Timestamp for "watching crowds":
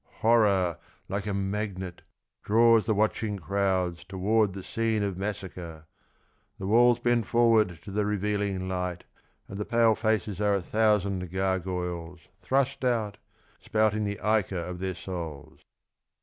2.95-4.03